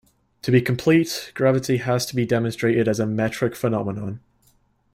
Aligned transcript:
To 0.41 0.49
be 0.49 0.61
complete, 0.63 1.31
gravity 1.35 1.77
has 1.77 2.07
to 2.07 2.15
be 2.15 2.25
demonstrated 2.25 2.87
as 2.87 2.99
a 2.99 3.05
metric 3.05 3.55
phenomenon. 3.55 4.19